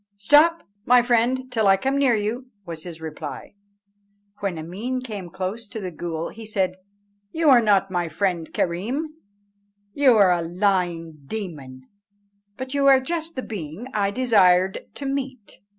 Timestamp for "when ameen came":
4.39-5.29